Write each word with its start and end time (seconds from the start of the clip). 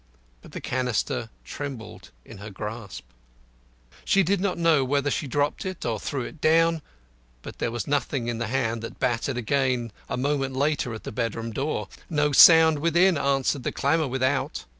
But 0.41 0.53
the 0.53 0.61
canister 0.61 1.29
trembled 1.43 2.09
in 2.25 2.39
her 2.39 2.49
grasp. 2.49 3.05
She 4.03 4.23
did 4.23 4.41
not 4.41 4.57
know 4.57 4.83
whether 4.83 5.11
she 5.11 5.27
dropped 5.27 5.63
it 5.63 5.85
or 5.85 5.99
threw 5.99 6.23
it 6.23 6.41
down, 6.41 6.81
but 7.43 7.59
there 7.59 7.69
was 7.69 7.85
nothing 7.85 8.27
in 8.27 8.39
the 8.39 8.47
hand 8.47 8.81
that 8.81 8.97
battered 8.97 9.37
again 9.37 9.91
a 10.09 10.17
moment 10.17 10.55
later 10.55 10.95
at 10.95 11.03
the 11.03 11.11
bedroom 11.11 11.53
door. 11.53 11.87
No 12.09 12.31
sound 12.31 12.79
within 12.79 13.15
answered 13.15 13.61
the 13.61 13.71
clamour 13.71 14.07
without. 14.07 14.65